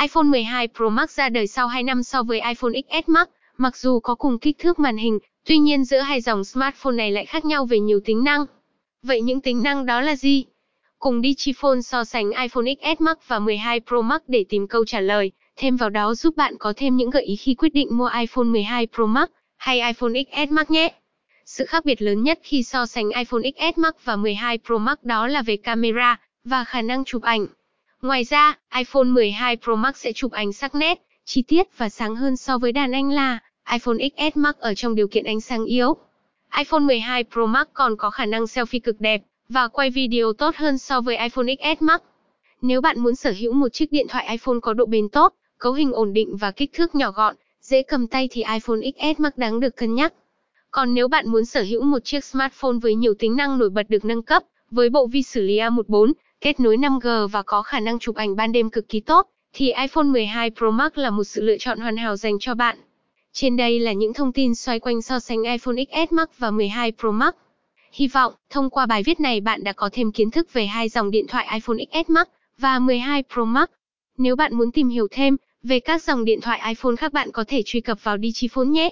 [0.00, 3.76] iPhone 12 Pro Max ra đời sau 2 năm so với iPhone XS Max, mặc
[3.76, 7.26] dù có cùng kích thước màn hình, tuy nhiên giữa hai dòng smartphone này lại
[7.26, 8.44] khác nhau về nhiều tính năng.
[9.02, 10.44] Vậy những tính năng đó là gì?
[10.98, 15.00] Cùng Digiphone so sánh iPhone XS Max và 12 Pro Max để tìm câu trả
[15.00, 18.10] lời, thêm vào đó giúp bạn có thêm những gợi ý khi quyết định mua
[18.20, 20.92] iPhone 12 Pro Max hay iPhone XS Max nhé.
[21.46, 24.98] Sự khác biệt lớn nhất khi so sánh iPhone XS Max và 12 Pro Max
[25.02, 27.46] đó là về camera và khả năng chụp ảnh.
[28.02, 32.16] Ngoài ra, iPhone 12 Pro Max sẽ chụp ảnh sắc nét, chi tiết và sáng
[32.16, 33.38] hơn so với đàn anh là
[33.72, 35.96] iPhone XS Max ở trong điều kiện ánh sáng yếu.
[36.58, 40.56] iPhone 12 Pro Max còn có khả năng selfie cực đẹp và quay video tốt
[40.56, 42.00] hơn so với iPhone XS Max.
[42.62, 45.72] Nếu bạn muốn sở hữu một chiếc điện thoại iPhone có độ bền tốt, cấu
[45.72, 49.32] hình ổn định và kích thước nhỏ gọn, dễ cầm tay thì iPhone XS Max
[49.36, 50.12] đáng được cân nhắc.
[50.70, 53.90] Còn nếu bạn muốn sở hữu một chiếc smartphone với nhiều tính năng nổi bật
[53.90, 57.80] được nâng cấp, với bộ vi xử lý A14, kết nối 5G và có khả
[57.80, 61.24] năng chụp ảnh ban đêm cực kỳ tốt, thì iPhone 12 Pro Max là một
[61.24, 62.78] sự lựa chọn hoàn hảo dành cho bạn.
[63.32, 66.92] Trên đây là những thông tin xoay quanh so sánh iPhone XS Max và 12
[66.98, 67.34] Pro Max.
[67.92, 70.88] Hy vọng, thông qua bài viết này bạn đã có thêm kiến thức về hai
[70.88, 72.26] dòng điện thoại iPhone XS Max
[72.58, 73.68] và 12 Pro Max.
[74.18, 77.44] Nếu bạn muốn tìm hiểu thêm về các dòng điện thoại iPhone khác bạn có
[77.48, 78.90] thể truy cập vào Digiphone nhé.